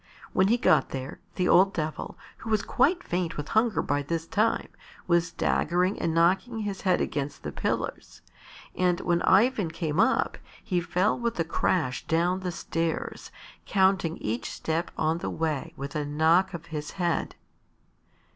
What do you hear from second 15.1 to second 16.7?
the way with a knock of